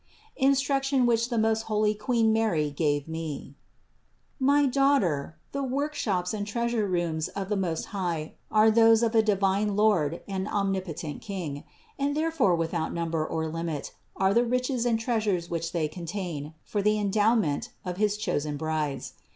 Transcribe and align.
INSTRUCTION 0.37 1.05
WHICH 1.05 1.29
THE 1.29 1.37
MOST 1.37 1.65
HOLY 1.65 1.93
QUEEN 1.93 2.33
MARY 2.33 2.71
GAVE 2.71 3.07
ME. 3.07 3.35
84. 3.37 3.55
My 4.39 4.65
daughter, 4.65 5.37
the 5.51 5.61
work 5.61 5.93
shops 5.93 6.33
and 6.33 6.47
treasure 6.47 6.87
rooms 6.87 7.27
of 7.27 7.49
the 7.49 7.55
Most 7.55 7.85
High 7.93 8.33
are 8.49 8.71
those 8.71 9.03
of 9.03 9.13
a 9.13 9.21
divine 9.21 9.75
Lord 9.75 10.23
and 10.27 10.47
omnip 10.47 10.87
otent 10.87 11.21
King, 11.21 11.65
and 11.99 12.17
therefore 12.17 12.55
without 12.55 12.91
number 12.91 13.23
or 13.23 13.47
limit 13.47 13.93
are 14.15 14.33
the 14.33 14.43
riches 14.43 14.87
and 14.87 14.99
treasures 14.99 15.51
which 15.51 15.71
they 15.71 15.87
contain 15.87 16.55
for 16.63 16.81
the 16.81 16.97
en 16.97 17.11
dowment 17.11 17.69
of 17.85 17.97
his 17.97 18.17
chosen 18.17 18.57
brides. 18.57 19.13